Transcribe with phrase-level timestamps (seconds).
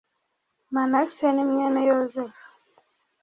[0.73, 2.41] manase nimwene yozefu.